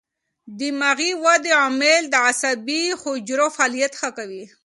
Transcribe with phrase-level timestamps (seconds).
[0.59, 4.43] دماغي ودې عوامل د عصبي حجرو فعالیت ښه کوي.